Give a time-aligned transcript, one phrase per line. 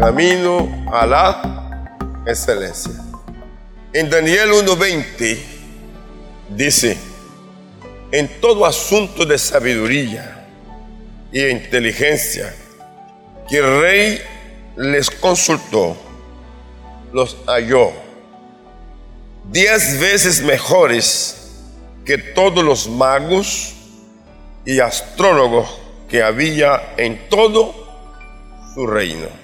[0.00, 2.94] camino a la excelencia.
[3.92, 5.38] En Daniel 1.20
[6.56, 6.96] dice,
[8.10, 10.48] en todo asunto de sabiduría
[11.30, 12.54] y inteligencia
[13.46, 14.22] que el rey
[14.78, 15.94] les consultó,
[17.12, 17.92] los halló
[19.52, 21.50] diez veces mejores
[22.06, 23.74] que todos los magos
[24.64, 25.78] y astrólogos
[26.08, 27.74] que había en todo
[28.74, 29.39] su reino.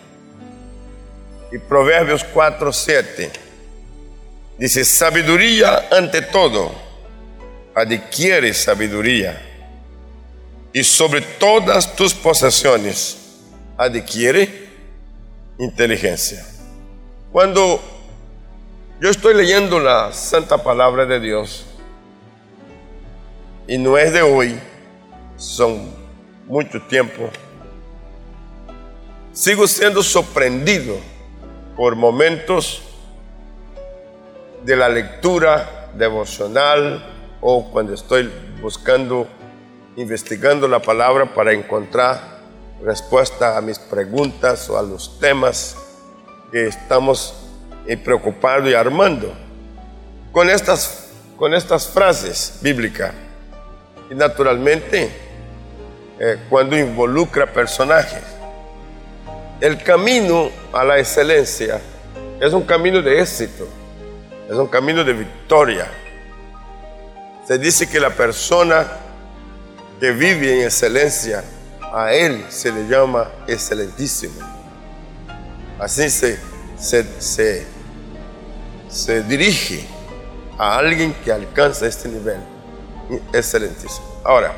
[1.52, 3.30] Y Proverbios 4, 7
[4.58, 6.72] dice, sabiduría ante todo,
[7.74, 9.42] adquiere sabiduría.
[10.72, 13.16] Y sobre todas tus posesiones,
[13.78, 14.68] adquiere
[15.58, 16.44] inteligencia.
[17.32, 17.80] Cuando
[19.00, 21.64] yo estoy leyendo la santa palabra de Dios,
[23.68, 24.58] y no es de hoy,
[25.36, 25.90] son
[26.46, 27.30] mucho tiempo,
[29.32, 30.98] sigo siendo sorprendido
[31.76, 32.82] por momentos
[34.64, 37.04] de la lectura devocional
[37.40, 39.28] o cuando estoy buscando,
[39.96, 42.36] investigando la palabra para encontrar
[42.82, 45.76] respuesta a mis preguntas o a los temas
[46.50, 47.34] que estamos
[47.86, 49.32] eh, preocupados y armando.
[50.32, 53.12] Con estas, con estas frases bíblicas.
[54.10, 55.10] Y naturalmente,
[56.18, 58.35] eh, cuando involucra personajes.
[59.60, 61.80] El camino a la excelencia
[62.40, 63.66] es un camino de éxito,
[64.50, 65.90] es un camino de victoria.
[67.48, 68.86] Se dice que la persona
[69.98, 71.42] que vive en excelencia,
[71.80, 74.34] a él se le llama excelentísimo.
[75.78, 76.38] Así se,
[76.76, 77.66] se,
[78.90, 79.86] se dirige
[80.58, 82.40] a alguien que alcanza este nivel
[83.32, 84.20] excelentísimo.
[84.22, 84.52] Ahora,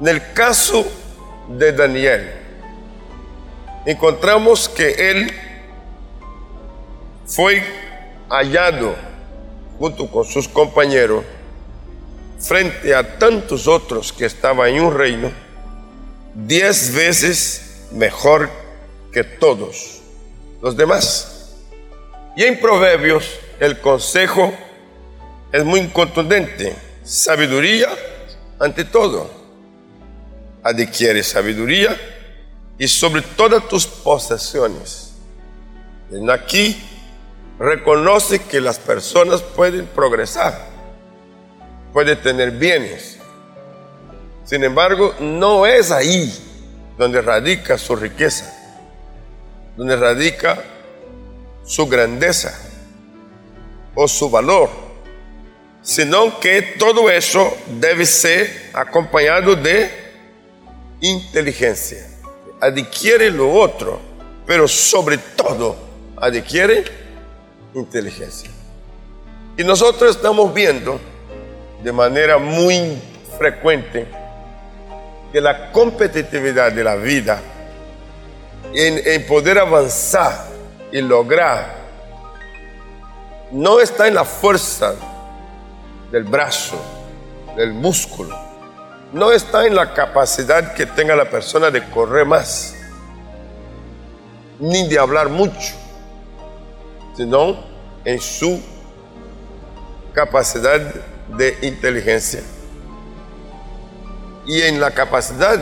[0.00, 0.84] en el caso
[1.48, 2.43] de Daniel,
[3.86, 5.32] encontramos que él
[7.26, 7.62] fue
[8.28, 8.94] hallado
[9.78, 11.24] junto con sus compañeros
[12.38, 15.30] frente a tantos otros que estaban en un reino,
[16.34, 18.50] diez veces mejor
[19.12, 20.00] que todos
[20.60, 21.54] los demás.
[22.36, 24.52] Y en Proverbios el consejo
[25.52, 27.88] es muy contundente, sabiduría
[28.58, 29.30] ante todo.
[30.62, 31.96] Adquiere sabiduría
[32.78, 35.12] y sobre todas tus posesiones.
[36.10, 36.80] En aquí
[37.58, 40.66] reconoce que las personas pueden progresar,
[41.92, 43.18] pueden tener bienes.
[44.44, 46.32] Sin embargo, no es ahí
[46.98, 48.52] donde radica su riqueza,
[49.76, 50.62] donde radica
[51.64, 52.58] su grandeza
[53.94, 54.68] o su valor,
[55.82, 59.90] sino que todo eso debe ser acompañado de
[61.00, 62.13] inteligencia.
[62.60, 64.00] Adquiere lo otro,
[64.46, 65.76] pero sobre todo
[66.16, 66.84] adquiere
[67.74, 68.50] inteligencia.
[69.56, 70.98] Y nosotros estamos viendo
[71.82, 72.98] de manera muy
[73.38, 74.06] frecuente
[75.32, 77.40] que la competitividad de la vida
[78.72, 80.46] en, en poder avanzar
[80.90, 81.74] y lograr
[83.52, 84.94] no está en la fuerza
[86.10, 86.76] del brazo,
[87.56, 88.36] del músculo,
[89.14, 92.74] no está en la capacidad que tenga la persona de correr más,
[94.58, 95.72] ni de hablar mucho,
[97.16, 97.64] sino
[98.04, 98.60] en su
[100.12, 100.80] capacidad
[101.28, 102.42] de inteligencia.
[104.46, 105.60] Y en la capacidad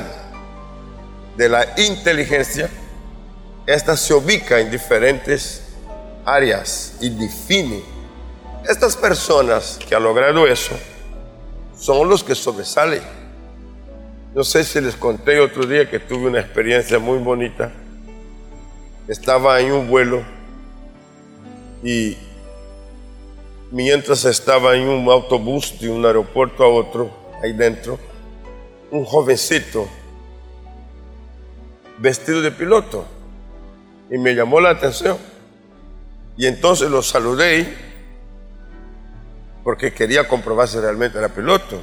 [1.36, 2.70] de la inteligencia,
[3.66, 5.74] esta se ubica en diferentes
[6.24, 7.82] áreas y define.
[8.66, 10.74] Estas personas que han logrado eso
[11.76, 13.21] son los que sobresalen
[14.34, 17.70] no sé si les conté otro día que tuve una experiencia muy bonita.
[19.06, 20.22] Estaba en un vuelo
[21.82, 22.16] y
[23.70, 27.10] mientras estaba en un autobús de un aeropuerto a otro,
[27.42, 27.98] ahí dentro,
[28.90, 29.86] un jovencito
[31.98, 33.04] vestido de piloto
[34.10, 35.18] y me llamó la atención.
[36.38, 37.74] Y entonces lo saludé
[39.62, 41.82] porque quería comprobar si realmente era piloto.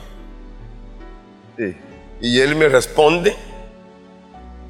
[1.56, 1.89] Sí.
[2.22, 3.36] Y él me responde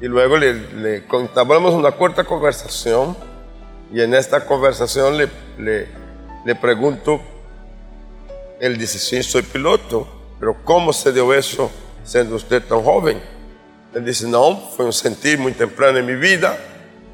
[0.00, 3.16] y luego le, le una corta conversación
[3.92, 5.88] y en esta conversación le, le,
[6.44, 7.20] le pregunto,
[8.60, 10.06] él dice, sí, soy piloto,
[10.38, 11.70] pero ¿cómo se dio eso
[12.04, 13.20] siendo usted tan joven?
[13.94, 16.56] Él dice, no, fue un sentir muy temprano en mi vida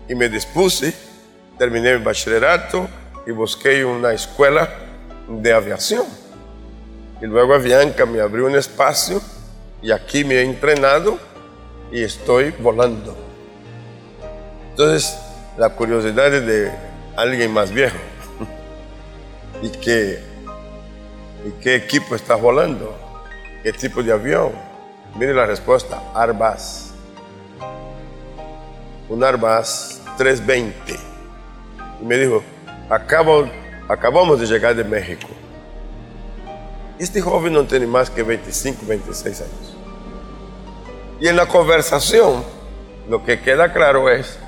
[0.08, 0.94] y me dispuse,
[1.58, 2.86] terminé mi bachillerato
[3.26, 4.68] y busqué una escuela
[5.28, 6.04] de aviación.
[7.20, 9.22] Y luego Avianca me abrió un espacio
[9.86, 11.16] y aquí me he entrenado
[11.92, 13.16] y estoy volando.
[14.70, 15.16] Entonces,
[15.56, 16.72] la curiosidad de
[17.14, 17.96] alguien más viejo.
[19.62, 20.18] ¿Y qué,
[21.46, 22.98] ¿Y qué equipo estás volando?
[23.62, 24.50] ¿Qué tipo de avión?
[25.14, 26.92] Mire la respuesta, Arbas.
[29.08, 30.96] Un Arbas 320.
[32.02, 32.42] Y me dijo,
[32.90, 35.28] acabamos de llegar de México.
[36.98, 39.75] Este joven no tiene más que 25, 26 años.
[41.20, 42.44] Y en la conversación,
[43.08, 44.38] lo que queda claro es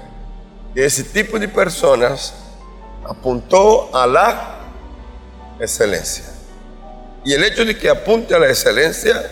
[0.74, 2.34] que ese tipo de personas
[3.04, 4.58] apuntó a la
[5.58, 6.24] excelencia.
[7.24, 9.30] Y el hecho de que apunte a la excelencia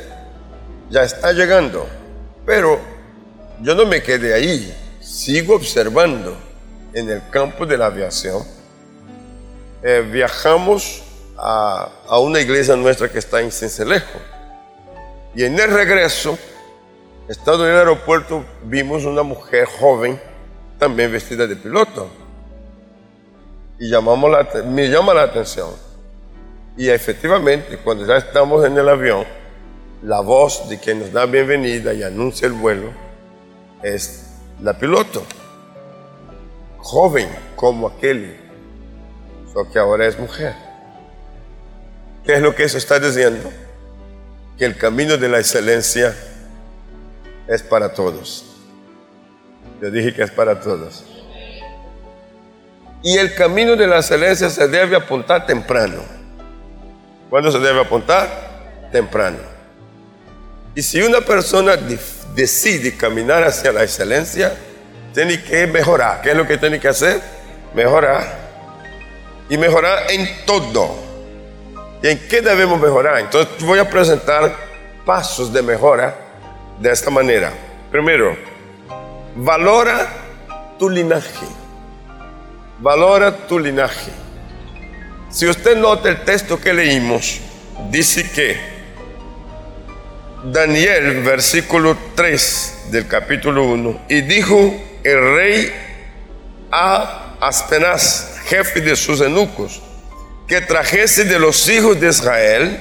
[0.90, 1.86] ya está llegando.
[2.44, 2.80] Pero
[3.60, 6.36] yo no me quedé ahí, sigo observando
[6.92, 8.42] en el campo de la aviación.
[9.82, 11.02] Eh, viajamos
[11.36, 14.18] a, a, una iglesia nuestra que está en Cincelejo.
[15.34, 16.38] Y en el regreso,
[17.28, 20.20] estando en el aeropuerto, vimos una mujer joven,
[20.78, 22.08] también vestida de piloto.
[23.78, 25.70] Y llamamos la, me llama la atención.
[26.76, 29.24] Y efectivamente, cuando ya estamos en el avión,
[30.02, 32.90] la voz de quien nos da bienvenida y anuncia el vuelo
[33.82, 34.26] es
[34.60, 35.22] la piloto.
[36.78, 38.36] Joven como aquel,
[39.52, 40.54] solo que ahora es mujer.
[42.24, 43.50] ¿Qué es lo que eso está diciendo?
[44.58, 46.14] Que el camino de la excelencia
[47.48, 48.44] es para todos.
[49.80, 51.04] Yo dije que es para todos.
[53.02, 56.02] Y el camino de la excelencia se debe apuntar temprano.
[57.30, 58.28] ¿Cuándo se debe apuntar?
[58.90, 59.38] Temprano.
[60.74, 61.76] Y si una persona
[62.34, 64.54] decide caminar hacia la excelencia,
[65.14, 66.20] tiene que mejorar.
[66.22, 67.20] ¿Qué es lo que tiene que hacer?
[67.74, 68.46] Mejorar.
[69.48, 70.96] Y mejorar en todo.
[72.02, 73.20] ¿Y en qué debemos mejorar?
[73.20, 74.54] Entonces voy a presentar
[75.04, 76.25] pasos de mejora
[76.80, 77.52] de esta manera.
[77.90, 78.36] Primero,
[79.34, 80.08] valora
[80.78, 81.46] tu linaje.
[82.78, 84.10] Valora tu linaje.
[85.30, 87.40] Si usted nota el texto que leímos,
[87.90, 88.58] dice que
[90.44, 95.72] Daniel, versículo 3 del capítulo 1, y dijo el rey
[96.70, 99.82] a Aspenaz, jefe de sus eunucos,
[100.46, 102.80] que trajese de los hijos de Israel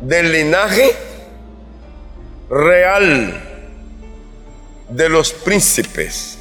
[0.00, 0.94] del linaje
[2.48, 3.42] real
[4.88, 6.38] de los príncipes.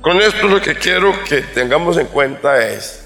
[0.00, 3.04] Con esto lo que quiero que tengamos en cuenta es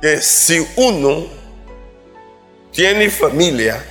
[0.00, 1.26] que si uno
[2.70, 3.84] tiene familia,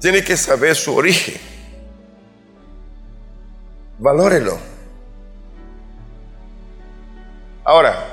[0.00, 1.38] tiene que saber su origen.
[3.98, 4.58] Valórelo.
[7.64, 8.06] Ahora,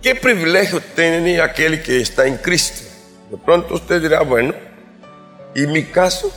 [0.00, 2.87] ¿qué privilegio tiene aquel que está en Cristo?
[3.30, 4.54] De pronto usted dirá, bueno,
[5.54, 6.32] ¿y mi caso?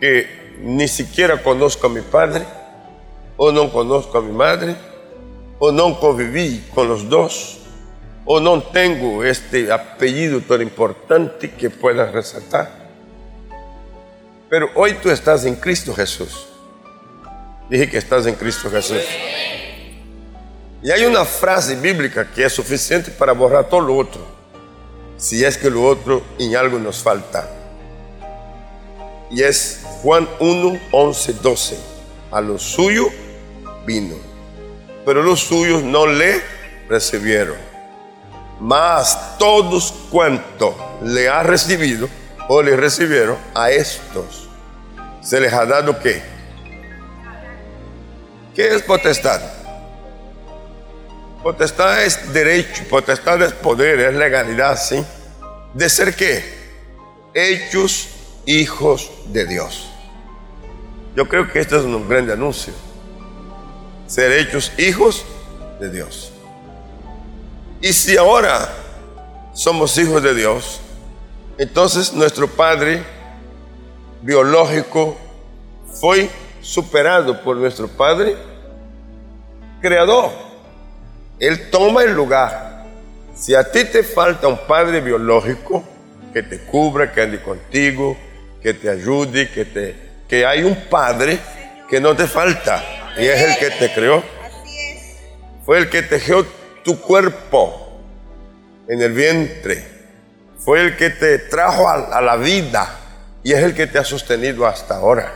[0.00, 2.44] Que ni siquiera conozco a mi padre,
[3.36, 4.76] o no conozco a mi madre,
[5.58, 7.60] o no conviví con los dos,
[8.24, 12.84] o no tengo este apellido tan importante que pueda resaltar.
[14.48, 16.46] Pero hoy tú estás en Cristo Jesús.
[17.68, 19.02] Dije que estás en Cristo Jesús.
[20.82, 24.33] Y hay una frase bíblica que es suficiente para borrar todo lo otro,
[25.16, 27.48] si es que lo otro en algo nos falta.
[29.30, 31.78] Y es Juan 1, 11, 12.
[32.30, 33.06] A lo suyo
[33.86, 34.16] vino,
[35.04, 36.42] pero los suyos no le
[36.88, 37.56] recibieron.
[38.60, 42.08] Mas todos cuantos le ha recibido
[42.48, 44.48] o le recibieron, a estos
[45.22, 46.22] se les ha dado qué?
[48.54, 49.40] ¿Qué es potestad?
[51.44, 55.04] Potestad es derecho, potestad es poder, es legalidad, ¿sí?
[55.74, 56.42] ¿De ser qué?
[57.34, 58.08] Hechos
[58.46, 59.90] hijos de Dios.
[61.14, 62.72] Yo creo que este es un gran anuncio.
[64.06, 65.26] Ser hechos hijos
[65.80, 66.32] de Dios.
[67.82, 68.72] Y si ahora
[69.52, 70.80] somos hijos de Dios,
[71.58, 73.02] entonces nuestro Padre
[74.22, 75.14] biológico
[76.00, 76.30] fue
[76.62, 78.34] superado por nuestro Padre
[79.82, 80.43] creador.
[81.38, 82.84] Él toma el lugar.
[83.34, 85.84] Si a ti te falta un padre biológico
[86.32, 88.16] que te cubra, que ande contigo,
[88.62, 89.96] que te ayude, que, te,
[90.28, 91.38] que hay un padre
[91.88, 92.82] que no te falta
[93.18, 94.22] y es el que te creó.
[95.64, 96.46] Fue el que tejió
[96.84, 98.00] tu cuerpo
[98.88, 99.84] en el vientre.
[100.58, 102.98] Fue el que te trajo a, a la vida
[103.42, 105.34] y es el que te ha sostenido hasta ahora.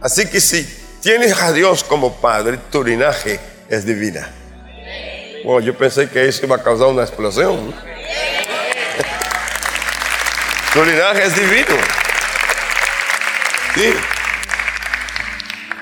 [0.00, 0.64] Así que si
[1.00, 4.28] tienes a Dios como Padre, tu linaje es divina.
[5.44, 7.74] Bueno, yo pensé que eso iba a causar una explosión.
[10.72, 11.76] Tu linaje es divino.
[13.74, 13.94] Sí.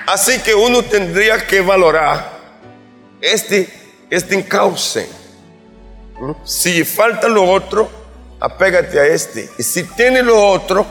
[0.07, 2.31] Así que uno tendría que valorar
[3.19, 3.67] este,
[4.09, 5.09] este encauce.
[6.19, 6.31] ¿Mm?
[6.43, 7.89] Si falta lo otro,
[8.39, 9.49] apégate a este.
[9.57, 10.85] Y si tiene lo otro,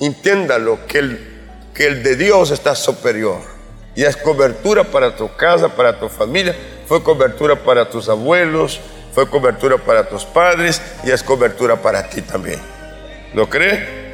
[0.00, 1.34] entiéndalo que el,
[1.74, 3.53] que el de Dios está superior.
[3.94, 6.54] Y es cobertura para tu casa, para tu familia,
[6.86, 8.80] fue cobertura para tus abuelos,
[9.12, 12.60] fue cobertura para tus padres y es cobertura para ti también.
[13.32, 14.04] ¿Lo cree?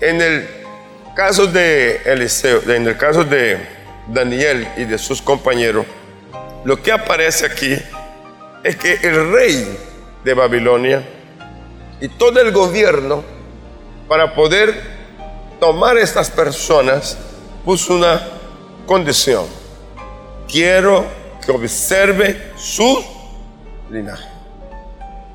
[0.00, 0.48] En el
[1.14, 3.58] caso de Eliseo, en el caso de
[4.08, 5.86] Daniel y de sus compañeros,
[6.64, 7.78] lo que aparece aquí
[8.64, 9.78] es que el rey
[10.24, 11.04] de Babilonia
[12.00, 13.22] y todo el gobierno,
[14.08, 14.74] para poder
[15.60, 17.16] tomar estas personas,
[17.64, 18.20] puso una
[18.86, 19.46] condición.
[20.48, 21.06] Quiero
[21.44, 23.02] que observe su
[23.90, 24.28] linaje.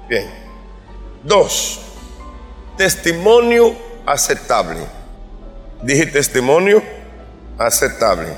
[0.07, 0.29] Bien.
[1.23, 1.79] Dos,
[2.77, 4.81] testimonio aceptable.
[5.81, 6.81] Dije testimonio
[7.57, 8.33] aceptable.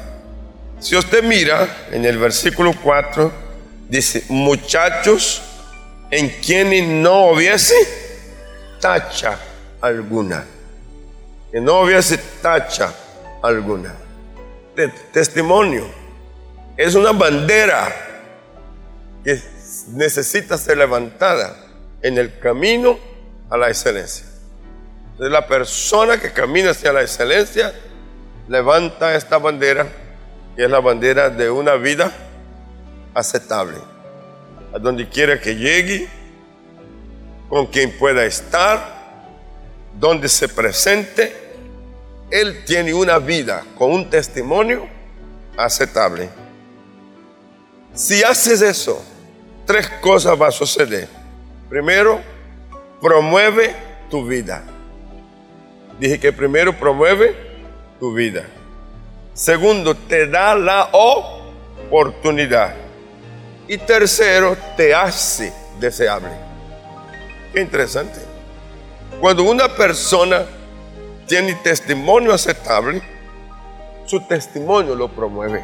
[0.79, 3.31] Si usted mira en el versículo 4,
[3.87, 5.41] dice, muchachos
[6.09, 7.75] en quienes no hubiese
[8.79, 9.37] tacha
[9.79, 10.43] alguna.
[11.51, 12.93] Que no hubiese tacha
[13.41, 13.93] alguna.
[15.11, 15.85] testimonio.
[16.77, 17.93] Es una bandera
[19.23, 19.39] que
[19.89, 21.55] necesita ser levantada
[22.01, 22.97] en el camino
[23.49, 24.25] a la excelencia.
[25.11, 27.73] Entonces la persona que camina hacia la excelencia
[28.47, 29.87] levanta esta bandera,
[30.55, 32.11] que es la bandera de una vida
[33.13, 33.77] aceptable.
[34.73, 36.07] A donde quiera que llegue,
[37.49, 39.01] con quien pueda estar,
[39.99, 41.50] donde se presente,
[42.31, 44.87] él tiene una vida con un testimonio
[45.57, 46.29] aceptable.
[47.93, 49.03] Si haces eso,
[49.65, 51.09] tres cosas van a suceder.
[51.69, 52.21] Primero,
[53.01, 53.75] promueve
[54.09, 54.63] tu vida.
[55.99, 57.35] Dije que primero promueve
[57.99, 58.45] tu vida.
[59.33, 62.75] Segundo, te da la oportunidad.
[63.67, 66.31] Y tercero, te hace deseable.
[67.53, 68.19] Qué interesante.
[69.19, 70.45] Cuando una persona
[71.31, 73.01] tiene testimonio aceptable,
[74.05, 75.63] su testimonio lo promueve.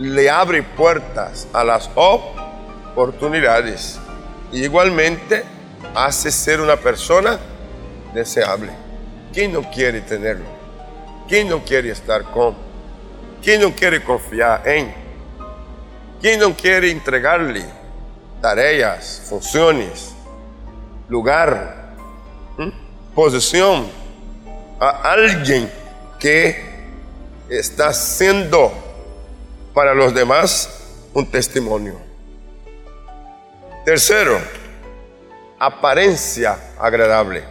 [0.00, 4.00] Le abre puertas a las oportunidades.
[4.50, 5.44] igualmente
[5.94, 7.38] hace ser una persona
[8.12, 8.72] deseable.
[9.32, 10.46] ¿Quién no quiere tenerlo?
[11.28, 12.56] ¿Quién no quiere estar con?
[13.44, 14.92] ¿Quién no quiere confiar en?
[16.20, 17.64] ¿Quién no quiere entregarle
[18.40, 20.16] tareas, funciones,
[21.08, 21.94] lugar,
[23.14, 23.99] posición
[24.80, 25.70] a alguien
[26.18, 26.56] que
[27.50, 28.72] está siendo
[29.74, 30.68] para los demás
[31.12, 32.00] un testimonio?
[33.84, 34.40] Tercero,
[35.58, 37.44] apariencia agradable.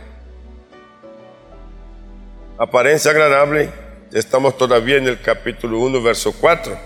[2.57, 3.71] Apariencia agradable,
[4.11, 6.77] estamos todavía en el capítulo 1, verso 4.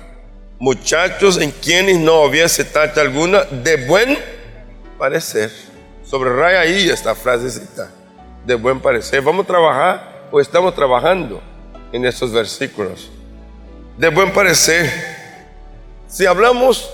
[0.59, 4.17] Muchachos en quienes no hubiese tacha alguna de buen
[4.99, 5.51] parecer.
[6.03, 7.89] Sobre ahí esta frasecita,
[8.45, 9.21] de buen parecer.
[9.21, 11.43] Vamos a trabajar o estamos trabajando
[11.91, 13.11] en estos versículos.
[13.99, 14.91] De buen parecer.
[16.07, 16.89] Si hablamos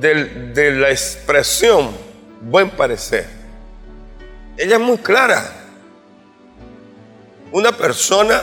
[0.00, 1.92] de la expresión
[2.40, 3.28] buen parecer,
[4.56, 5.52] ella es muy clara.
[7.52, 8.42] Una persona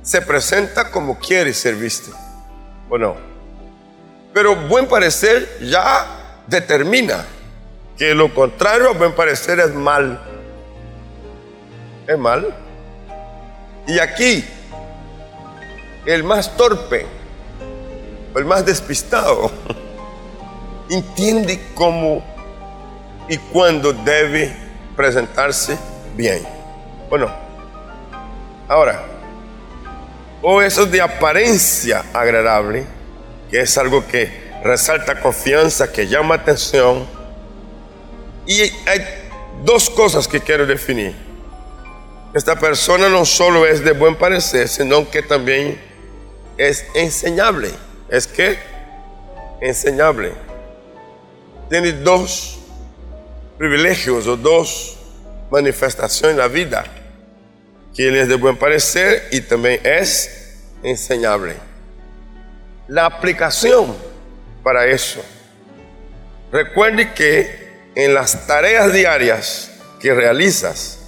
[0.00, 2.10] se presenta como quiere ser vista,
[2.88, 3.16] ¿o no?
[4.32, 6.06] Pero buen parecer ya
[6.46, 7.26] determina
[7.98, 10.18] que lo contrario a buen parecer es mal.
[12.06, 12.61] Es mal.
[13.86, 14.44] Y aquí,
[16.06, 17.06] el más torpe,
[18.36, 19.50] el más despistado,
[20.90, 22.24] entiende cómo
[23.28, 24.54] y cuándo debe
[24.96, 25.76] presentarse
[26.16, 26.46] bien.
[27.08, 27.30] Bueno,
[28.68, 29.04] ahora,
[30.42, 32.84] o eso de apariencia agradable,
[33.50, 37.06] que es algo que resalta confianza, que llama atención.
[38.46, 39.06] Y hay
[39.64, 41.31] dos cosas que quiero definir.
[42.34, 45.78] Esta persona no solo es de buen parecer, sino que también
[46.56, 47.70] es enseñable.
[48.08, 48.58] ¿Es que
[49.62, 50.32] Enseñable.
[51.70, 52.58] Tiene dos
[53.56, 54.98] privilegios o dos
[55.52, 56.84] manifestaciones en la vida,
[57.94, 61.54] que Él es de buen parecer y también es enseñable.
[62.88, 63.94] La aplicación
[64.64, 65.22] para eso.
[66.50, 69.70] Recuerde que en las tareas diarias
[70.00, 71.01] que realizas,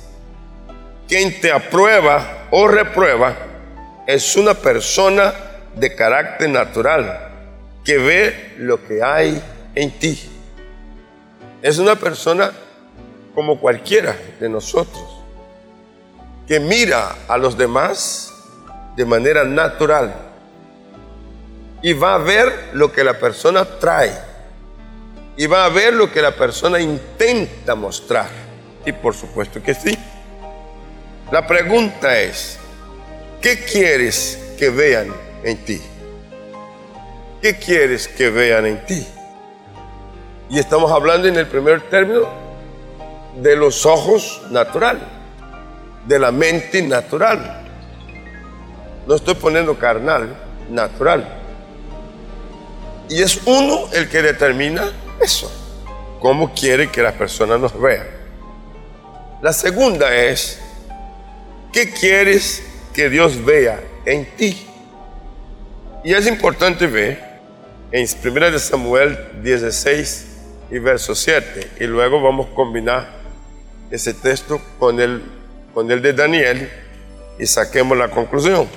[1.08, 3.36] quien te aprueba o reprueba
[4.06, 5.32] es una persona
[5.74, 7.30] de carácter natural
[7.84, 9.42] que ve lo que hay
[9.74, 10.18] en ti.
[11.62, 12.52] Es una persona
[13.34, 15.04] como cualquiera de nosotros,
[16.46, 18.32] que mira a los demás
[18.96, 20.14] de manera natural
[21.82, 24.12] y va a ver lo que la persona trae
[25.36, 28.28] y va a ver lo que la persona intenta mostrar.
[28.86, 29.98] Y por supuesto que sí.
[31.30, 32.58] La pregunta es,
[33.40, 35.08] ¿qué quieres que vean
[35.42, 35.80] en ti?
[37.40, 39.06] ¿Qué quieres que vean en ti?
[40.50, 42.28] Y estamos hablando en el primer término
[43.40, 45.00] de los ojos natural,
[46.06, 47.62] de la mente natural.
[49.06, 50.36] No estoy poniendo carnal,
[50.70, 51.26] natural.
[53.08, 55.50] Y es uno el que determina eso,
[56.20, 58.06] cómo quiere que las personas nos vean.
[59.42, 60.60] La segunda es,
[61.74, 62.62] ¿qué quieres
[62.94, 64.64] que Dios vea en ti?
[66.04, 67.20] Y es importante ver
[67.90, 70.26] en 1 Samuel 16
[70.70, 73.10] y verso 7, y luego vamos a combinar
[73.90, 75.20] ese texto con el,
[75.74, 76.70] con el de Daniel
[77.40, 78.68] y saquemos la conclusión.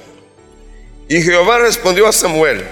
[1.07, 2.65] Y Jehová respondió a Samuel,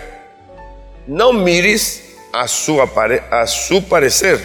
[1.06, 4.40] no mires a su, a su parecer,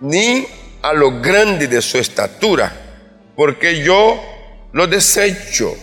[0.00, 0.46] ni
[0.80, 2.72] a lo grande de su estatura,
[3.36, 4.37] porque yo
[4.78, 5.74] lo desecho,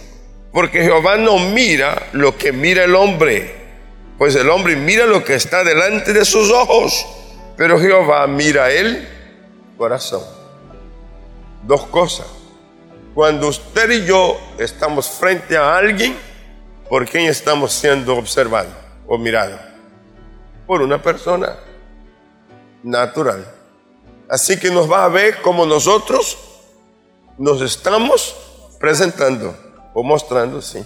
[0.52, 3.54] porque Jehová no mira lo que mira el hombre,
[4.18, 7.06] pues el hombre mira lo que está delante de sus ojos,
[7.58, 9.06] pero Jehová mira el
[9.78, 10.24] corazón.
[11.64, 12.28] Dos cosas.
[13.14, 16.16] Cuando usted y yo estamos frente a alguien,
[16.90, 18.74] ¿Por quién estamos siendo observados
[19.08, 19.60] o mirados?
[20.68, 21.56] Por una persona
[22.84, 23.52] natural.
[24.30, 26.38] Así que nos va a ver como nosotros
[27.40, 28.36] nos estamos
[28.80, 29.56] presentando
[29.94, 30.86] o mostrando, sí.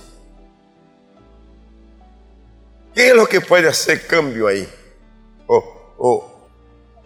[2.93, 4.67] ¿Qué es lo que puede hacer cambio ahí?
[5.47, 6.25] O,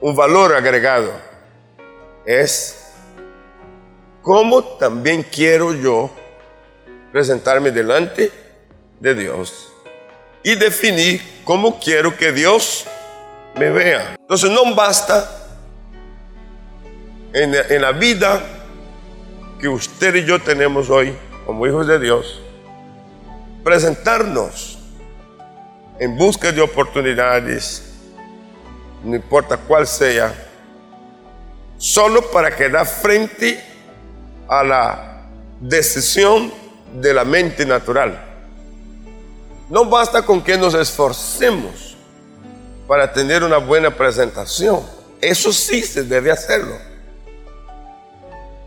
[0.01, 1.11] un valor agregado.
[2.25, 2.91] Es
[4.21, 6.09] cómo también quiero yo
[7.11, 8.31] presentarme delante
[8.99, 9.71] de Dios
[10.43, 12.85] y definir cómo quiero que Dios
[13.55, 14.15] me vea.
[14.19, 15.47] Entonces no basta
[17.33, 18.52] en la vida
[19.63, 22.41] que usted y yo tenemos hoy como hijos de Dios,
[23.63, 24.77] presentarnos
[25.97, 27.93] en busca de oportunidades,
[29.05, 30.35] no importa cuál sea,
[31.77, 33.63] solo para quedar frente
[34.49, 35.27] a la
[35.61, 36.51] decisión
[36.95, 38.21] de la mente natural.
[39.69, 41.95] No basta con que nos esforcemos
[42.85, 44.81] para tener una buena presentación.
[45.21, 46.92] Eso sí se debe hacerlo.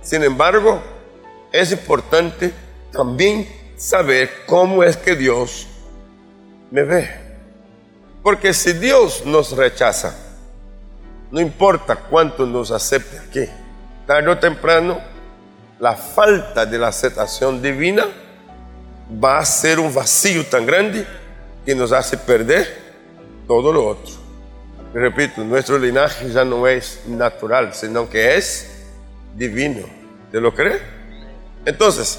[0.07, 0.81] Sin embargo,
[1.51, 2.53] es importante
[2.93, 5.67] también saber cómo es que Dios
[6.71, 7.11] me ve.
[8.23, 10.17] Porque si Dios nos rechaza,
[11.33, 13.51] no importa cuánto nos acepte aquí,
[14.07, 15.01] tarde o temprano,
[15.81, 18.07] la falta de la aceptación divina
[19.13, 21.05] va a ser un vacío tan grande
[21.65, 22.79] que nos hace perder
[23.49, 24.15] todo lo otro.
[24.95, 28.71] repito, nuestro linaje ya no es natural, sino que es
[29.35, 29.96] divino.
[30.31, 30.81] ¿Te lo crees?
[31.65, 32.19] Entonces,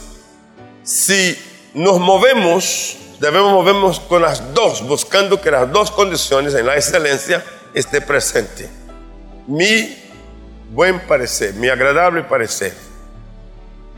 [0.84, 1.38] si
[1.74, 7.44] nos movemos, debemos movernos con las dos, buscando que las dos condiciones en la excelencia
[7.74, 8.70] esté presente.
[9.48, 9.98] Mi
[10.72, 12.74] buen parecer, mi agradable parecer.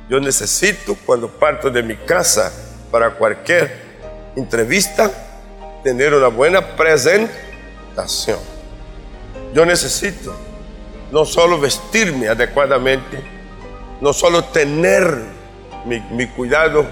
[0.10, 2.52] Yo necesito cuando parto de mi casa
[2.91, 3.72] para cualquier
[4.36, 5.12] entrevista
[5.84, 8.39] tener una buena presentación.
[9.54, 10.36] Yo necesito
[11.12, 13.38] no solo vestirme adecuadamente,
[14.01, 15.25] no solo tener
[15.85, 16.85] mi, cuidado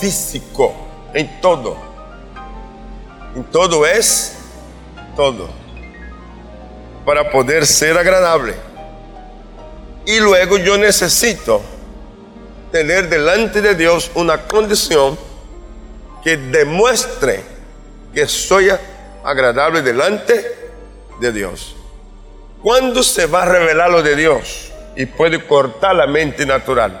[0.00, 0.74] físico
[1.12, 1.76] en todo.
[3.34, 4.36] En todo es
[5.16, 5.48] todo.
[7.04, 8.54] Para poder ser agradable.
[10.06, 11.60] Y luego yo necesito
[12.72, 15.18] tener delante de Dios una condición
[16.22, 17.42] que demuestre
[18.14, 18.70] que soy
[19.24, 20.56] agradable delante
[21.20, 21.76] de Dios.
[22.62, 24.67] ¿Cuándo se va a revelar lo de Dios
[24.98, 27.00] y puede cortar la mente natural?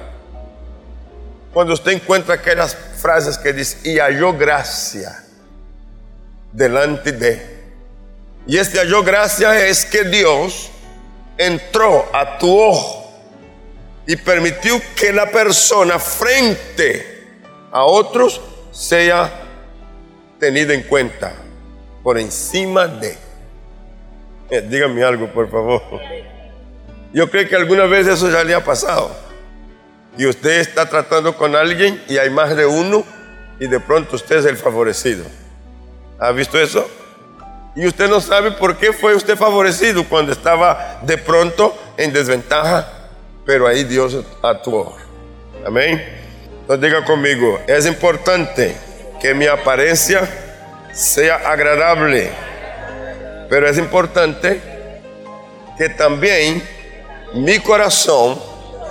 [1.52, 5.24] Cuando usted encuentra aquellas frases que dice, y halló gracia
[6.52, 7.58] delante de.
[8.46, 10.70] Y este halló gracia es que Dios
[11.36, 13.12] entró a tu ojo
[14.06, 17.26] y permitió que la persona frente
[17.72, 19.28] a otros sea
[20.38, 21.32] tenida en cuenta
[22.04, 23.18] por encima de.
[24.50, 25.82] Eh, dígame algo, por favor.
[27.12, 29.10] Yo creo que alguna vez eso ya le ha pasado.
[30.16, 33.04] Y usted está tratando con alguien y hay más de uno
[33.60, 35.24] y de pronto usted es el favorecido.
[36.18, 36.88] ¿Ha visto eso?
[37.76, 42.88] Y usted no sabe por qué fue usted favorecido cuando estaba de pronto en desventaja,
[43.46, 44.96] pero ahí Dios actuó.
[45.64, 46.04] Amén.
[46.62, 48.76] Entonces diga conmigo, es importante
[49.20, 50.28] que mi apariencia
[50.92, 52.30] sea agradable.
[53.48, 54.60] Pero es importante
[55.78, 56.62] que también
[57.34, 58.38] mi corazón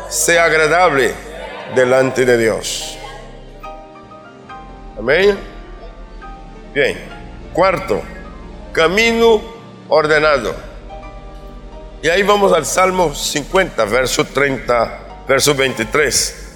[0.09, 1.13] sea agradable
[1.75, 2.97] delante de Dios.
[4.97, 5.37] Amén.
[6.73, 6.97] Bien.
[7.53, 8.01] Cuarto,
[8.71, 9.41] camino
[9.89, 10.55] ordenado.
[12.01, 16.47] Y ahí vamos al Salmo 50, verso 30, verso 23.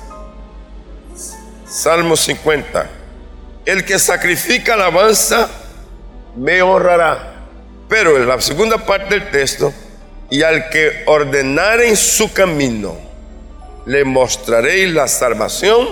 [1.66, 2.90] Salmo 50.
[3.66, 5.50] El que sacrifica alabanza
[6.36, 7.34] me honrará.
[7.90, 9.74] Pero en la segunda parte del texto,
[10.32, 12.98] y al que ordenare en su camino,
[13.86, 15.90] le mostraré la salvación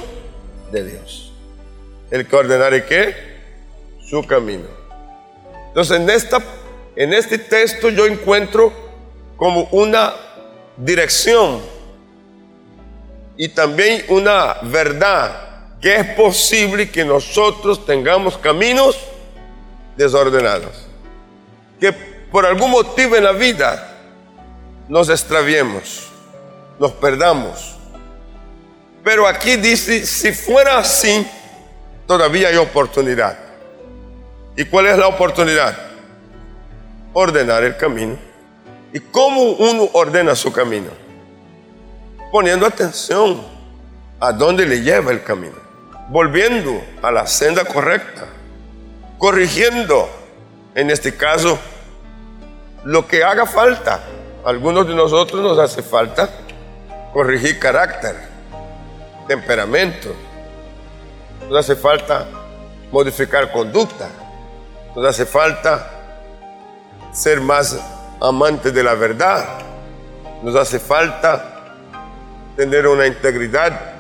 [0.72, 1.34] de Dios.
[2.10, 3.16] El que ordenare qué?
[4.10, 4.64] Su camino.
[5.68, 6.42] Entonces en, esta,
[6.96, 8.72] en este texto yo encuentro
[9.36, 10.14] como una
[10.78, 11.62] dirección
[13.36, 18.98] y también una verdad que es posible que nosotros tengamos caminos
[19.98, 20.88] desordenados.
[21.78, 23.89] Que por algún motivo en la vida
[24.90, 26.10] nos extraviemos,
[26.78, 27.78] nos perdamos.
[29.04, 31.26] Pero aquí dice, si fuera así,
[32.06, 33.38] todavía hay oportunidad.
[34.58, 35.78] ¿Y cuál es la oportunidad?
[37.14, 38.18] Ordenar el camino.
[38.92, 40.90] ¿Y cómo uno ordena su camino?
[42.32, 43.42] Poniendo atención
[44.20, 45.70] a dónde le lleva el camino
[46.10, 48.26] volviendo a la senda correcta,
[49.18, 50.10] corrigiendo,
[50.76, 51.58] en este caso,
[52.84, 54.02] lo que haga falta.
[54.46, 56.30] Algunos de nosotros nos hace falta
[57.14, 58.16] corregir carácter,
[59.28, 60.10] temperamento,
[61.48, 62.28] nos hace falta
[62.92, 64.10] modificar conducta,
[64.96, 65.90] nos hace falta
[67.12, 67.80] ser más
[68.22, 69.46] amantes de la verdad,
[70.42, 71.76] nos hace falta
[72.56, 74.00] tener una integridad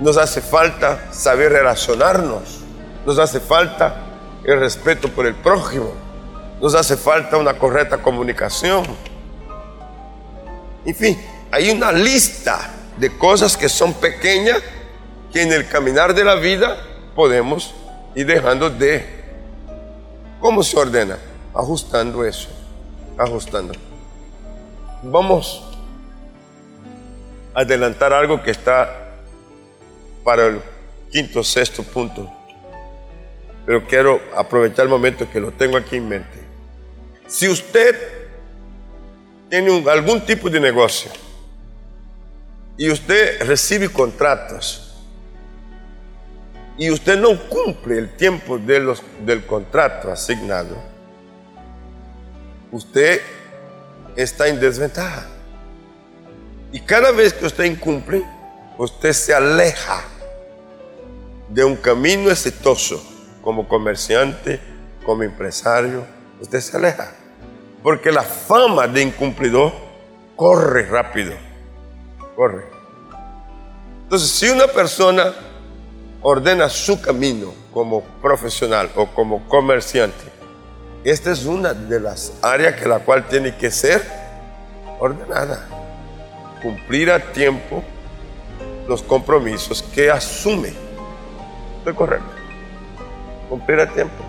[0.00, 2.60] nos hace falta saber relacionarnos.
[3.04, 3.96] Nos hace falta
[4.44, 5.92] el respeto por el prójimo.
[6.60, 8.84] Nos hace falta una correcta comunicación.
[10.88, 11.20] En fin,
[11.50, 14.62] hay una lista de cosas que son pequeñas
[15.30, 16.82] que en el caminar de la vida
[17.14, 17.74] podemos
[18.14, 19.04] ir dejando de.
[20.40, 21.18] ¿Cómo se ordena?
[21.54, 22.48] Ajustando eso,
[23.18, 23.74] ajustando.
[25.02, 25.62] Vamos
[27.52, 29.10] a adelantar algo que está
[30.24, 30.62] para el
[31.10, 32.32] quinto, sexto punto.
[33.66, 36.38] Pero quiero aprovechar el momento que lo tengo aquí en mente.
[37.26, 38.17] Si usted
[39.48, 41.10] tiene algún tipo de negocio
[42.76, 44.88] y usted recibe contratos
[46.78, 50.76] y usted no cumple el tiempo de los, del contrato asignado,
[52.70, 53.20] usted
[54.14, 55.26] está en desventaja.
[56.70, 58.24] Y cada vez que usted incumple,
[58.76, 60.04] usted se aleja
[61.48, 63.04] de un camino exitoso
[63.42, 64.60] como comerciante,
[65.04, 66.06] como empresario,
[66.40, 67.17] usted se aleja.
[67.82, 69.72] Porque la fama de incumplidor
[70.36, 71.34] corre rápido.
[72.36, 72.66] Corre.
[74.02, 75.34] Entonces, si una persona
[76.22, 80.24] ordena su camino como profesional o como comerciante,
[81.04, 84.02] esta es una de las áreas que la cual tiene que ser
[84.98, 85.66] ordenada.
[86.62, 87.84] Cumplir a tiempo
[88.88, 90.88] los compromisos que asume
[91.94, 92.30] correcto.
[93.48, 94.24] Cumplir a tiempo.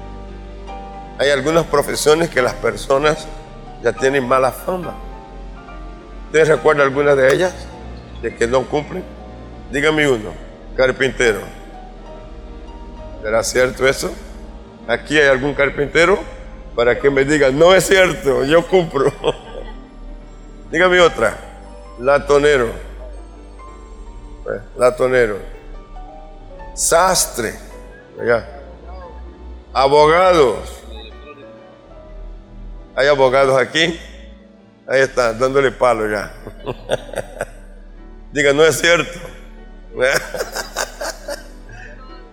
[1.17, 3.27] Hay algunas profesiones que las personas
[3.83, 4.95] ya tienen mala fama.
[6.25, 7.53] ¿Ustedes recuerdan alguna de ellas?
[8.21, 9.03] De que no cumplen.
[9.71, 10.31] Dígame uno,
[10.75, 11.39] carpintero.
[13.21, 14.13] ¿Será cierto eso?
[14.87, 16.19] Aquí hay algún carpintero
[16.75, 19.11] para que me diga, no es cierto, yo cumplo.
[20.71, 21.35] Dígame otra,
[21.99, 22.69] latonero.
[24.43, 25.59] Pues, latonero
[26.79, 27.53] sastre,
[29.73, 30.78] abogados.
[32.99, 33.97] Hay abogados aquí.
[34.85, 36.33] Ahí está, dándole palo ya.
[38.33, 39.19] Diga, no es cierto.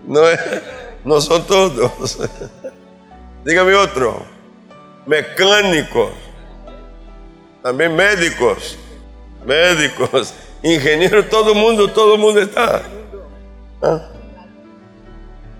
[0.05, 0.21] No,
[1.03, 2.17] no son todos.
[3.43, 4.25] Dígame otro.
[5.05, 6.11] Mecánicos.
[7.61, 8.77] También médicos.
[9.45, 10.33] Médicos.
[10.63, 12.83] Ingenieros, todo el mundo, todo el mundo está.
[13.81, 14.09] ¿Ah?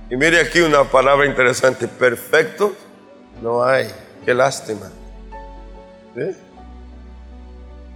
[0.10, 2.74] Y mire aquí una palabra interesante, perfecto
[3.42, 3.88] no hay,
[4.28, 4.92] qué lástima.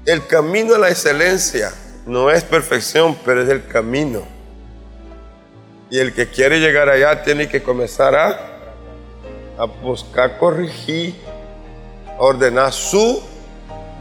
[0.05, 1.73] El camino a la excelencia
[2.05, 4.23] no es perfección, pero es el camino.
[5.89, 8.39] Y el que quiere llegar allá tiene que comenzar a,
[9.57, 11.15] a buscar corregir,
[12.17, 13.21] ordenar su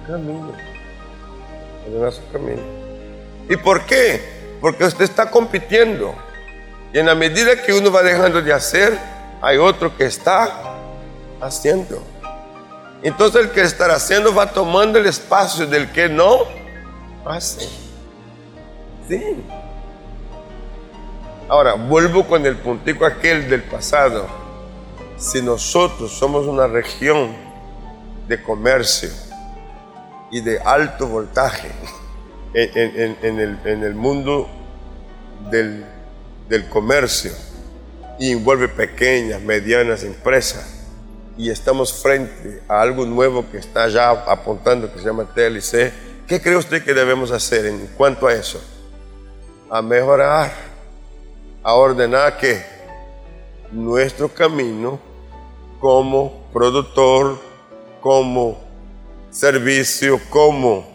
[0.06, 0.52] camino.
[1.88, 2.62] Ordenar su camino.
[3.48, 4.20] ¿Y por qué?
[4.60, 6.14] Porque usted está compitiendo
[6.92, 8.96] Y en la medida que uno va dejando de hacer,
[9.42, 10.76] hay otro que está
[11.40, 12.00] haciendo.
[13.02, 16.40] Entonces el que está haciendo va tomando el espacio del que no
[17.24, 17.68] hace.
[19.08, 19.42] Sí.
[21.48, 24.28] Ahora, vuelvo con el puntico aquel del pasado.
[25.16, 27.34] Si nosotros somos una región
[28.28, 29.10] de comercio
[30.30, 31.70] y de alto voltaje
[32.54, 33.38] en,
[33.82, 34.48] el, mundo
[35.50, 37.32] del comercio,
[38.20, 40.79] y envuelve pequeñas, medianas empresas,
[41.40, 45.90] y estamos frente a algo nuevo que está ya apuntando, que se llama TLC,
[46.26, 48.61] ¿qué cree usted que debemos hacer en cuanto a eso?
[49.70, 50.53] A mejorar,
[51.62, 52.62] a ordenar que
[53.72, 55.00] nuestro camino
[55.81, 57.38] como productor,
[58.03, 58.61] como
[59.31, 60.87] servicio, como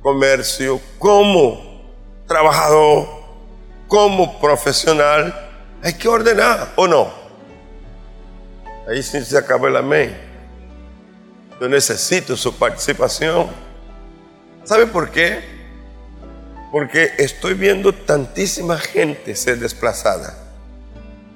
[0.00, 1.82] comercio, como
[2.26, 3.08] trabajador,
[3.88, 5.34] como profesional,
[5.82, 7.19] hay que ordenar o no.
[8.90, 10.16] Ahí sí se acabó el amén.
[11.60, 13.46] Yo necesito su participación.
[14.64, 15.44] ¿Sabe por qué?
[16.72, 20.36] Porque estoy viendo tantísima gente ser desplazada.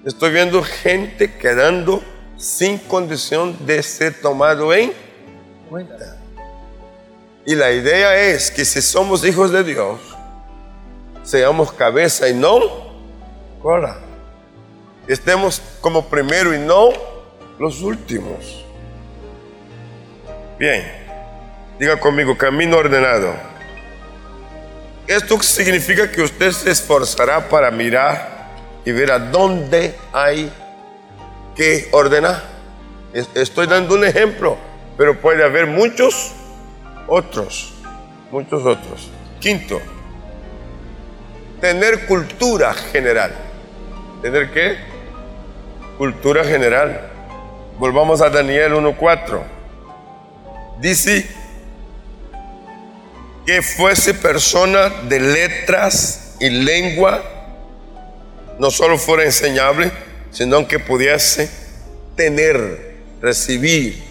[0.04, 2.02] Estoy viendo gente quedando
[2.36, 4.92] sin condición de ser tomado en
[5.70, 6.16] cuenta.
[7.46, 10.00] Y la idea es que si somos hijos de Dios,
[11.22, 12.58] seamos cabeza y no
[13.62, 13.98] cola.
[15.06, 17.13] Estemos como primero y no
[17.58, 18.64] los últimos.
[20.58, 20.84] Bien,
[21.78, 23.34] diga conmigo, camino ordenado.
[25.06, 28.52] Esto significa que usted se esforzará para mirar
[28.84, 30.50] y ver a dónde hay
[31.54, 32.42] que ordenar.
[33.34, 34.56] Estoy dando un ejemplo,
[34.96, 36.32] pero puede haber muchos
[37.06, 37.74] otros,
[38.30, 39.10] muchos otros.
[39.40, 39.80] Quinto,
[41.60, 43.32] tener cultura general.
[44.22, 44.78] ¿Tener qué?
[45.98, 47.13] Cultura general.
[47.78, 49.42] Volvamos a Daniel 1.4.
[50.80, 51.28] Dice
[53.44, 57.20] que fuese persona de letras y lengua,
[58.60, 59.90] no solo fuera enseñable,
[60.30, 61.50] sino que pudiese
[62.14, 64.04] tener, recibir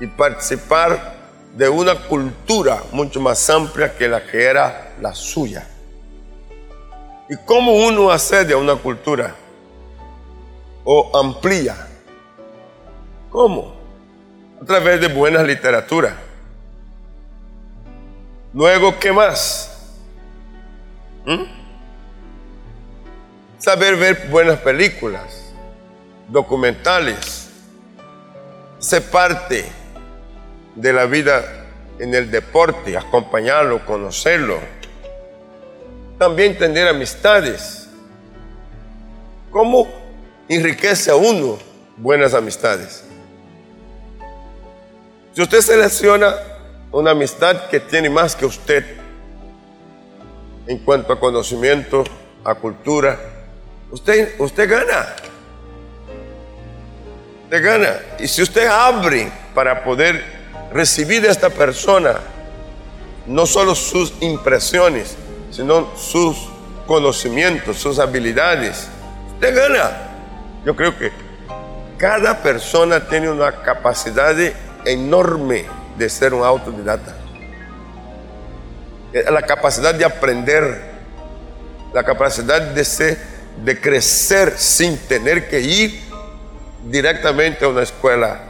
[0.00, 1.16] y participar
[1.54, 5.68] de una cultura mucho más amplia que la que era la suya.
[7.28, 9.34] ¿Y cómo uno accede a una cultura?
[10.84, 11.87] O amplía
[13.30, 13.74] ¿Cómo?
[14.60, 16.16] A través de buenas literatura.
[18.54, 19.94] Luego, ¿qué más?
[21.26, 21.42] ¿Mm?
[23.58, 25.52] Saber ver buenas películas,
[26.28, 27.50] documentales,
[28.78, 29.70] ser parte
[30.74, 31.66] de la vida
[31.98, 34.58] en el deporte, acompañarlo, conocerlo.
[36.18, 37.88] También tener amistades.
[39.50, 39.86] ¿Cómo
[40.48, 41.58] enriquece a uno
[41.96, 43.07] buenas amistades?
[45.38, 46.34] Si usted selecciona
[46.90, 48.84] una amistad que tiene más que usted
[50.66, 52.02] en cuanto a conocimiento,
[52.42, 53.16] a cultura,
[53.92, 55.14] usted, usted gana.
[57.44, 58.00] Usted gana.
[58.18, 60.24] Y si usted abre para poder
[60.72, 62.16] recibir de esta persona
[63.28, 65.16] no solo sus impresiones,
[65.52, 66.36] sino sus
[66.84, 68.88] conocimientos, sus habilidades,
[69.34, 69.98] usted gana.
[70.64, 71.12] Yo creo que
[71.96, 77.14] cada persona tiene una capacidad de enorme de ser un autodidacta.
[79.12, 80.82] Eh, la capacidad de aprender,
[81.92, 83.18] la capacidad de ser,
[83.64, 86.00] de crecer sin tener que ir
[86.84, 88.40] directamente a una escuela.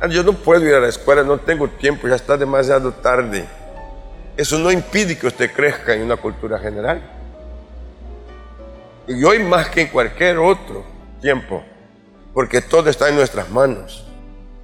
[0.00, 3.44] Ah, yo no puedo ir a la escuela, no tengo tiempo, ya está demasiado tarde.
[4.36, 7.02] Eso no impide que usted crezca en una cultura general.
[9.08, 10.84] Y hoy más que en cualquier otro
[11.20, 11.64] tiempo
[12.38, 14.04] porque todo está en nuestras manos.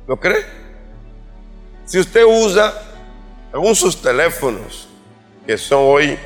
[0.07, 0.47] ¿Lo cree?
[1.85, 2.73] Si usted usa
[3.53, 4.89] algunos sus teléfonos,
[5.45, 6.17] que son hoy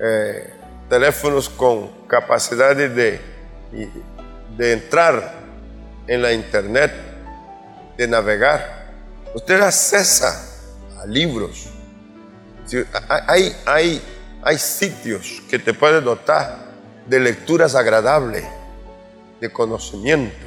[0.00, 0.50] eh,
[0.88, 3.20] teléfonos con capacidad de,
[4.56, 5.34] de entrar
[6.06, 6.90] en la internet,
[7.98, 8.94] de navegar,
[9.34, 10.42] usted accesa
[11.02, 11.68] a libros.
[13.26, 14.02] hay, hay,
[14.42, 16.56] hay sitios que te pueden dotar
[17.06, 18.46] de lecturas agradables
[19.40, 20.46] de conocimiento.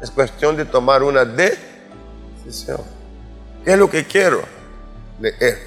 [0.00, 2.80] Es cuestión de tomar una decisión.
[3.64, 4.42] ¿Qué es lo que quiero?
[5.20, 5.58] Leer.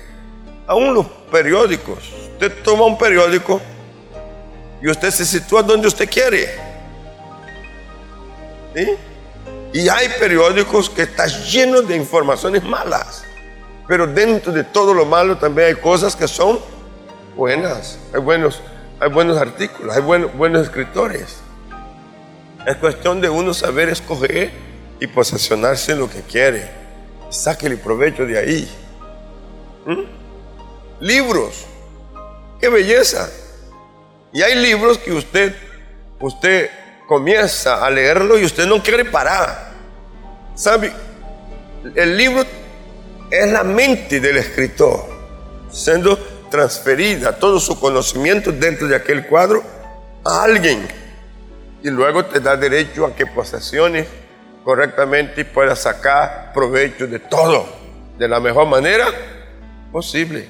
[0.67, 2.11] Aún los periódicos.
[2.33, 3.61] Usted toma un periódico
[4.81, 6.49] y usted se sitúa donde usted quiere.
[9.73, 13.23] Y hay periódicos que están llenos de informaciones malas.
[13.87, 16.59] Pero dentro de todo lo malo también hay cosas que son
[17.35, 17.99] buenas.
[18.13, 18.61] Hay buenos,
[19.01, 21.37] hay buenos artículos, hay buenos, escritores.
[22.67, 24.51] Es cuestión de uno saber escoger
[24.99, 26.69] y posesionarse en lo que quiere.
[27.31, 28.71] Sáquele provecho de ahí.
[29.87, 31.03] ¿Mm?
[31.03, 31.65] Libros.
[32.59, 33.27] ¡Qué belleza!
[34.31, 35.55] Y hay libros que usted,
[36.19, 36.69] usted
[37.07, 39.71] comienza a leerlo y usted no quiere parar.
[40.53, 40.93] ¿Sabe?
[41.95, 42.45] El libro
[43.31, 45.07] es la mente del escritor,
[45.71, 46.19] siendo
[46.51, 49.63] transferida todo su conocimiento dentro de aquel cuadro
[50.23, 50.87] a alguien.
[51.81, 54.07] Y luego te da derecho a que posesiones
[54.63, 57.65] correctamente y puedas sacar provecho de todo
[58.19, 59.07] de la mejor manera
[59.91, 60.47] posible.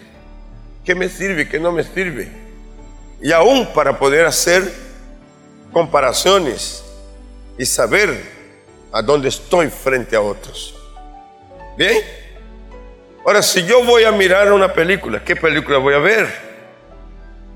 [0.84, 1.48] ¿Qué me sirve?
[1.48, 2.30] ¿Qué no me sirve?
[3.22, 4.70] Y aún para poder hacer
[5.72, 6.84] comparaciones
[7.58, 8.42] y saber
[8.92, 10.76] a dónde estoy frente a otros.
[11.78, 11.98] ¿Bien?
[13.24, 16.28] Ahora, si yo voy a mirar una película, ¿qué película voy a ver?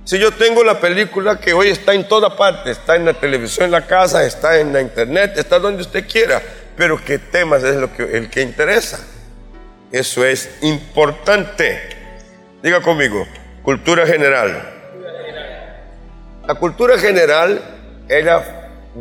[0.04, 3.66] Si yo tengo la película que hoy está en toda parte, está en la televisión
[3.66, 6.40] en la casa, está en la internet, está donde usted quiera,
[6.78, 9.00] pero qué temas es lo que, el que interesa.
[9.92, 11.82] Eso es importante.
[12.62, 13.26] Diga conmigo,
[13.64, 14.72] cultura general.
[16.46, 17.60] La cultura general,
[18.08, 18.44] ella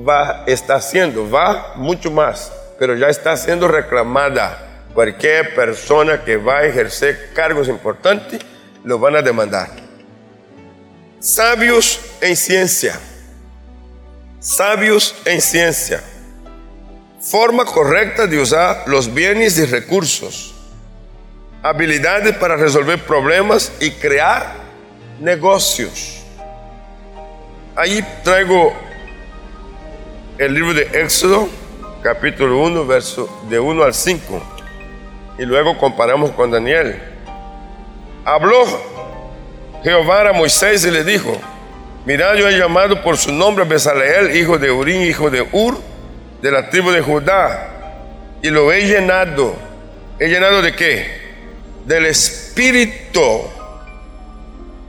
[0.09, 6.59] va, está haciendo, va mucho más, pero ya está siendo reclamada Cualquier persona que va
[6.59, 8.41] a ejercer cargos importantes
[8.85, 9.69] lo van a demandar.
[11.19, 13.01] Sabios en ciencia.
[14.39, 16.01] Sabios en ciencia.
[17.21, 20.55] Forma correcta de usar los bienes y recursos.
[21.65, 24.55] Habilidades para resolver problemas y crear
[25.19, 26.23] negocios.
[27.75, 28.73] Ahí traigo
[30.39, 31.49] el libro de Éxodo,
[32.01, 34.54] capítulo 1, verso de 1 al 5
[35.39, 37.01] y luego comparamos con Daniel.
[38.25, 38.65] Habló
[39.83, 41.37] Jehová a Moisés y le dijo,
[42.07, 45.79] mirad yo he llamado por su nombre a Besaleel, hijo de Urín, hijo de Ur,
[46.41, 47.71] de la tribu de Judá,
[48.43, 49.57] y lo he llenado.
[50.19, 51.25] ¿He llenado de qué?
[51.85, 53.43] Del Espíritu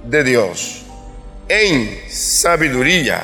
[0.04, 0.86] de Dios,
[1.50, 3.24] en sabiduría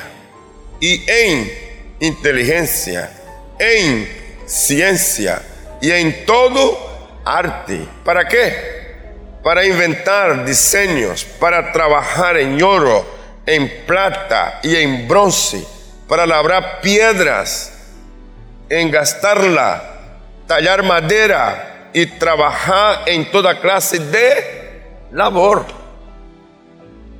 [0.80, 1.52] y en
[2.00, 3.10] inteligencia,
[3.58, 4.08] en
[4.46, 5.42] ciencia
[5.80, 6.91] y en todo
[7.24, 7.86] arte.
[8.04, 8.82] ¿Para qué?
[9.42, 13.04] Para inventar diseños, para trabajar en oro,
[13.44, 15.66] en plata y en bronce,
[16.08, 17.72] para labrar piedras,
[18.68, 19.82] engastarla,
[20.46, 25.64] tallar madera y trabajar en toda clase de labor.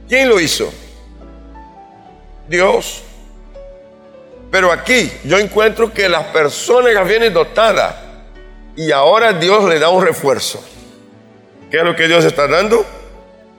[0.08, 0.72] ¿Quién lo hizo?
[2.48, 3.02] Dios.
[4.50, 7.94] Pero aquí yo encuentro que las personas que vienen dotadas
[8.76, 10.62] y ahora Dios le da un refuerzo.
[11.70, 12.85] ¿Qué es lo que Dios está dando?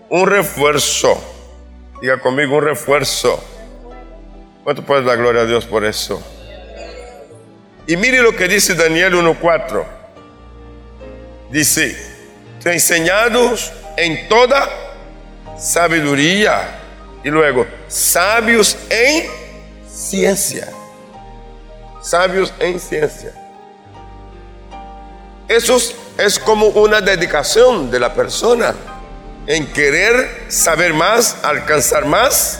[0.09, 1.21] Un refuerzo.
[2.01, 3.43] Diga conmigo un refuerzo.
[4.63, 6.21] ¿Cuánto puedes dar gloria a Dios por eso?
[7.85, 9.83] Y mire lo que dice Daniel 1.4.
[11.51, 11.95] Dice,
[12.63, 14.69] enseñados en toda
[15.57, 16.79] sabiduría.
[17.23, 19.25] Y luego, sabios en
[19.87, 20.67] ciencia.
[22.01, 23.42] Sabios en ciencia.
[25.53, 25.77] Eso
[26.17, 28.73] es como una dedicación de la persona
[29.45, 32.59] en querer saber más, alcanzar más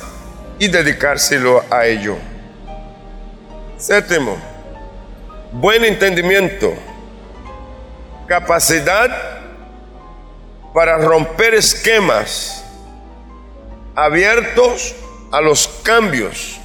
[0.60, 2.18] y dedicárselo a ello.
[3.80, 4.38] Séptimo,
[5.54, 6.72] buen entendimiento,
[8.28, 9.10] capacidad
[10.72, 12.64] para romper esquemas
[13.96, 14.94] abiertos
[15.32, 16.60] a los cambios,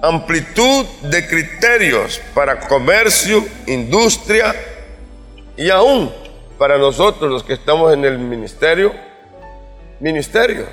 [0.00, 4.54] amplitud de criterios para comercio, industria,
[5.56, 6.12] y aún
[6.58, 8.92] para nosotros los que estamos en el ministerio,
[10.00, 10.66] ministerio.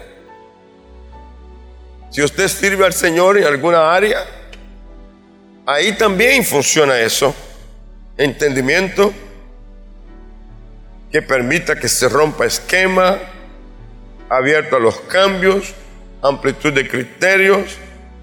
[2.10, 4.26] Si usted sirve al Señor en alguna área,
[5.65, 7.34] ahí también funciona eso.
[8.17, 9.13] Entendimiento
[11.12, 13.17] que permita que se rompa esquema,
[14.29, 15.73] abierto a los cambios,
[16.21, 17.77] amplitud de criterios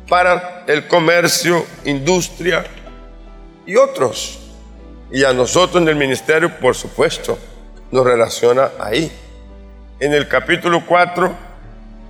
[0.09, 2.65] para el comercio, industria
[3.67, 4.48] y otros.
[5.11, 7.39] Y a nosotros en el ministerio, por supuesto,
[7.91, 9.11] nos relaciona ahí.
[10.01, 11.35] En el capítulo 4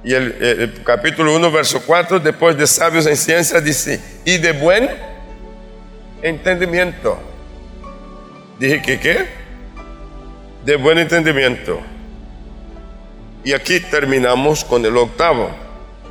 [0.05, 4.91] y el, capítulo 1, verso 4, después de sabios en ciencia, dice, y de buen
[6.23, 7.19] entendimiento.
[8.59, 9.27] Dije que qué?
[10.65, 11.81] De buen entendimiento.
[13.45, 15.51] Y aquí terminamos con el octavo.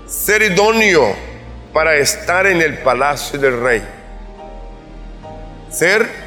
[0.07, 1.13] Ser idóneo
[1.73, 3.83] para estar en el palacio del rey.
[5.69, 6.26] Ser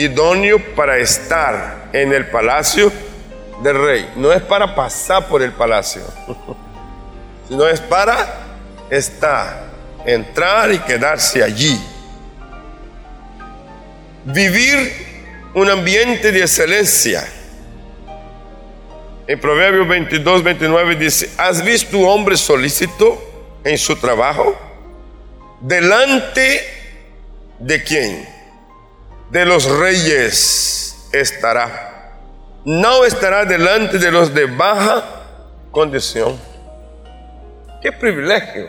[0.00, 2.90] idóneo para estar en el palacio
[3.62, 4.12] del rey.
[4.16, 6.02] No es para pasar por el palacio,
[7.48, 8.26] sino es para
[8.88, 9.66] estar,
[10.06, 11.78] entrar y quedarse allí.
[14.24, 15.10] Vivir
[15.54, 17.26] un ambiente de excelencia.
[19.26, 23.22] En Proverbios 22, 29 dice, ¿has visto un hombre solícito
[23.64, 24.58] en su trabajo?
[25.60, 26.64] Delante
[27.58, 28.39] de quién?
[29.30, 32.16] De los reyes estará.
[32.64, 35.04] No estará delante de los de baja
[35.70, 36.36] condición.
[37.80, 38.68] Qué privilegio.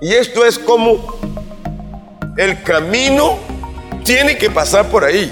[0.00, 1.16] Y esto es como
[2.36, 3.38] el camino
[4.04, 5.30] tiene que pasar por ahí.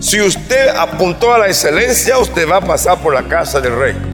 [0.00, 4.13] Si usted apuntó a la excelencia, usted va a pasar por la casa del rey.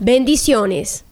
[0.03, 1.05] Bendiciones.